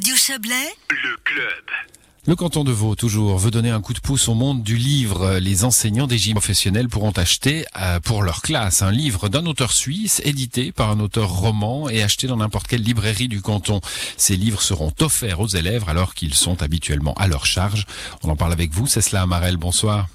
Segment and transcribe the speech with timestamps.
[0.00, 0.54] Radio Chablais,
[0.88, 1.64] le club.
[2.26, 5.36] Le canton de Vaud, toujours, veut donner un coup de pouce au monde du livre.
[5.40, 9.72] Les enseignants des gym professionnels pourront acheter euh, pour leur classe un livre d'un auteur
[9.72, 13.82] suisse, édité par un auteur roman et acheté dans n'importe quelle librairie du canton.
[14.16, 17.84] Ces livres seront offerts aux élèves alors qu'ils sont habituellement à leur charge.
[18.22, 20.06] On en parle avec vous, c'est cela, Amarel, bonsoir.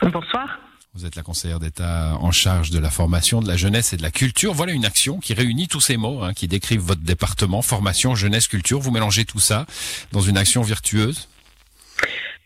[0.00, 0.60] Bonsoir.
[0.96, 4.02] Vous êtes la conseillère d'État en charge de la formation, de la jeunesse et de
[4.02, 4.52] la culture.
[4.52, 8.46] Voilà une action qui réunit tous ces mots, hein, qui décrivent votre département, formation, jeunesse,
[8.46, 8.78] culture.
[8.78, 9.66] Vous mélangez tout ça
[10.12, 11.28] dans une action virtueuse.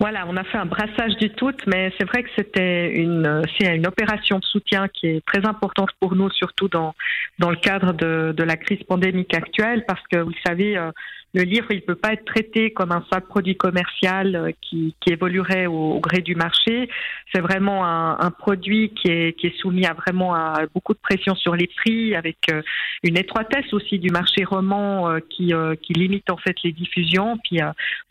[0.01, 3.77] Voilà, on a fait un brassage du tout, mais c'est vrai que c'était une, c'est
[3.77, 6.95] une opération de soutien qui est très importante pour nous, surtout dans,
[7.39, 10.91] dans le cadre de, de la crise pandémique actuelle, parce que vous le savez, euh,
[11.35, 14.95] le livre, il ne peut pas être traité comme un simple produit commercial euh, qui,
[15.01, 16.89] qui évoluerait au, gré du marché.
[17.33, 20.99] C'est vraiment un, un, produit qui est, qui est soumis à vraiment à beaucoup de
[20.99, 22.63] pression sur les prix, avec euh,
[23.03, 25.53] une étroitesse aussi du marché roman euh, qui,
[25.83, 27.61] qui limite en fait les diffusions, puis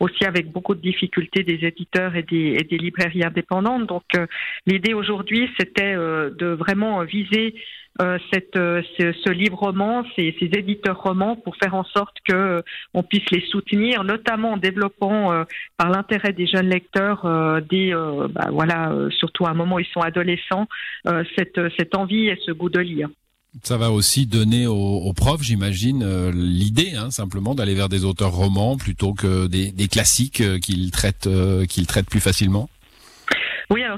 [0.00, 3.86] aussi avec beaucoup de difficultés des éditeurs et des, et des librairies indépendantes.
[3.86, 4.04] Donc
[4.66, 7.54] l'idée aujourd'hui, c'était de vraiment viser
[8.00, 8.18] euh,
[8.56, 12.62] euh, ce, livre roman, ces, éditeurs romans, pour faire en sorte que euh,
[12.94, 15.44] on puisse les soutenir, notamment en développant
[15.76, 17.26] par l'intérêt des jeunes lecteurs,
[17.68, 17.92] des,
[18.30, 20.66] bah, voilà, surtout à un moment où ils sont adolescents,
[21.36, 23.08] cette, cette envie et ce goût de lire.
[23.62, 28.76] Ça va aussi donner aux, profs, j'imagine, l'idée hein, simplement d'aller vers des auteurs romans
[28.76, 31.28] plutôt que des, des classiques qu'ils traitent,
[31.68, 32.68] qu'ils traitent plus facilement.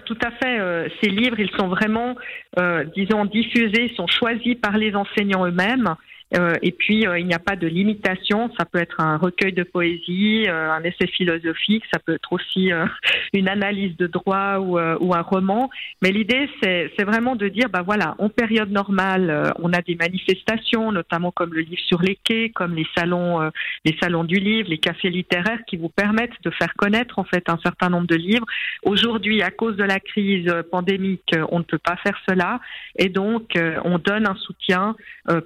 [0.05, 0.59] Tout à fait.
[0.59, 2.17] Euh, ces livres, ils sont vraiment,
[2.59, 5.95] euh, disons, diffusés, sont choisis par les enseignants eux-mêmes.
[6.37, 8.51] Euh, et puis, euh, il n'y a pas de limitation.
[8.59, 12.71] Ça peut être un recueil de poésie, euh, un essai philosophique, ça peut être aussi
[13.33, 15.71] une analyse de droit ou, un roman.
[16.03, 20.93] Mais l'idée, c'est vraiment de dire, bah voilà, en période normale, on a des manifestations,
[20.93, 23.51] notamment comme le livre sur les quais, comme les salons,
[23.85, 27.49] les salons du livre, les cafés littéraires, qui vous permettent de faire connaître en fait
[27.49, 28.47] un certain nombre de livres.
[28.85, 32.61] Aujourd'hui, à cause de la crise pandémique, on ne peut pas faire cela,
[32.97, 33.53] et donc
[33.85, 34.95] on donne un soutien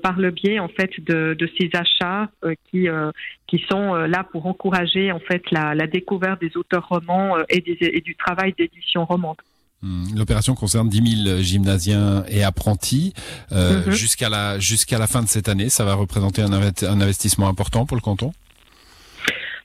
[0.03, 3.11] par le biais fait de, ces achats euh, qui euh,
[3.47, 8.17] qui sont euh, là pour encourager en fait la, découverte des auteurs romans et, du
[8.17, 9.37] travail d'édition romande.
[9.83, 10.17] Hmm.
[10.17, 13.13] L'opération concerne 10 000 gymnasiens et apprentis
[13.51, 13.91] mhm.
[13.91, 15.69] jusqu'à la jusqu'à la fin de cette année.
[15.69, 16.53] Ça va représenter un
[17.01, 18.33] investissement important pour le canton?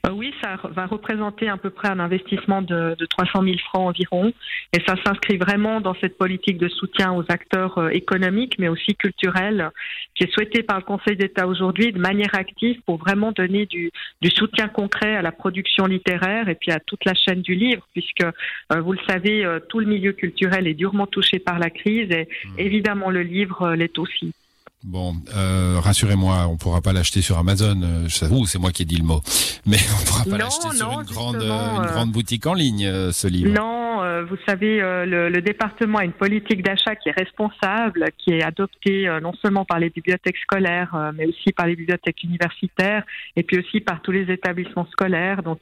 [0.10, 3.88] Euh, oui, ça va représenter à peu près un investissement de, de 300 000 francs
[3.88, 4.34] environ.
[4.74, 8.96] Et ça s'inscrit vraiment dans cette politique de soutien aux acteurs euh, économiques, mais aussi
[8.96, 9.70] culturels,
[10.16, 13.92] qui est souhaitée par le Conseil d'État aujourd'hui de manière active pour vraiment donner du,
[14.22, 17.88] du, soutien concret à la production littéraire et puis à toute la chaîne du livre,
[17.94, 22.12] puisque euh, vous le savez, tout le milieu culturel est durement touché par la crise
[22.12, 22.60] et mmh.
[22.60, 24.34] évidemment le livre l'est aussi.
[24.86, 27.82] Bon, euh, rassurez-moi, on pourra pas l'acheter sur Amazon.
[27.84, 29.22] Euh, c'est moi qui ai dit le mot,
[29.66, 33.52] mais on pourra pas l'acheter sur une grande, une grande boutique en ligne, ce livre.
[33.52, 38.32] Non, euh, vous savez, euh, le, département a une politique d'achat qui est responsable, qui
[38.32, 43.04] est adoptée euh, non seulement par les bibliothèques scolaires, mais aussi par les bibliothèques universitaires
[43.36, 45.44] et puis aussi par tous les établissements scolaires.
[45.44, 45.60] Donc,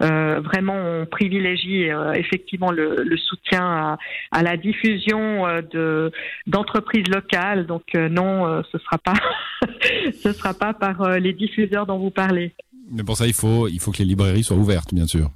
[0.00, 3.98] vraiment, on privilégie effectivement le, soutien
[4.32, 6.12] à, la diffusion de
[6.46, 7.66] d'entreprises locales.
[7.66, 9.14] Donc, non, ce sera pas,
[10.22, 12.54] ce sera pas par les diffuseurs dont vous parlez.
[12.90, 15.30] Mais pour ça, il faut, il faut que les librairies soient ouvertes, bien sûr.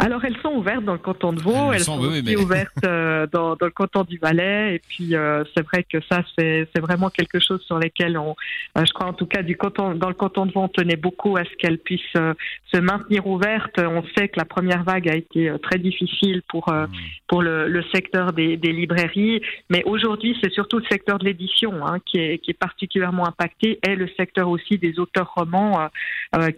[0.00, 3.56] Alors elles sont ouvertes dans le canton de Vaud, elles, sont, aussi ouvertes euh, dans,
[3.56, 7.40] dans, le canton du Valais, et puis euh, c'est vrai que ça c'est vraiment quelque
[7.40, 8.36] chose sur lequel on,
[8.76, 10.96] euh, je crois en tout cas du canton, dans le canton de Vaud, on tenait
[10.96, 13.80] beaucoup à ce qu'elles puissent se maintenir ouvertes.
[13.80, 16.86] On sait que la première vague a été très difficile pour mmh.
[17.26, 21.84] pour le, le secteur des, des, librairies, mais aujourd'hui c'est surtout le secteur de l'édition
[21.84, 25.88] hein, qui, est, qui est particulièrement impacté, et le secteur aussi des auteurs romans,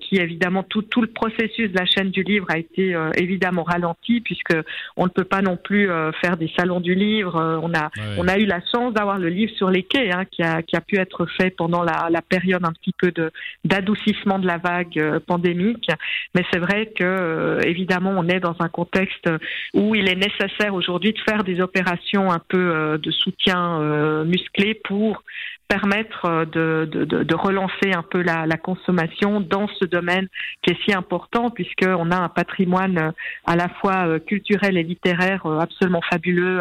[0.00, 3.29] qui évidemment tout tout le processus de la chaîne du livre a été évidemment
[3.62, 4.54] ralenti puisque
[4.96, 7.36] on ne peut pas non plus euh, faire des salons du livre.
[7.36, 10.24] Euh, on a on a eu la chance d'avoir le livre sur les quais hein,
[10.30, 13.30] qui a qui a pu être fait pendant la, la période un petit peu de
[13.64, 15.88] d'adoucissement de la vague euh, pandémique.
[16.34, 19.28] Mais c'est vrai que évidemment on est dans un contexte
[19.74, 25.22] où il est nécessaire aujourd'hui de faire des opérations un peu de soutien musclé pour
[25.70, 30.26] permettre de, de, de, relancer un peu la, la, consommation dans ce domaine
[30.62, 33.12] qui est si important puisqu'on a un patrimoine
[33.46, 36.60] à la fois euh, culturel et littéraire absolument fabuleux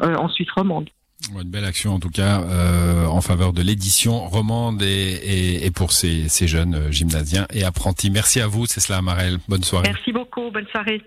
[0.00, 0.88] en Suisse romande.
[1.34, 5.70] Une belle action en tout cas euh, en faveur de l'édition romande et, et, et
[5.70, 8.10] pour ces, ces, jeunes gymnasiens et apprentis.
[8.10, 9.38] Merci à vous, c'est cela Marel.
[9.48, 9.88] Bonne soirée.
[9.88, 11.02] Merci beaucoup, bonne soirée.